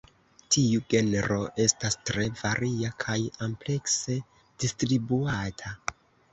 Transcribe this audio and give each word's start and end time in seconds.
Tiu 0.53 0.79
genro 0.93 1.37
estas 1.65 1.99
tre 2.11 2.25
varia 2.41 2.91
kaj 3.05 3.19
amplekse 3.49 4.19
distribuata. 4.65 5.79